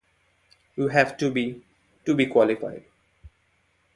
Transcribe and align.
You 0.77 0.87
have 0.87 1.15
to 1.19 1.29
be— 1.29 1.63
to 2.05 2.15
be 2.15 2.25
qualified. 2.25 2.85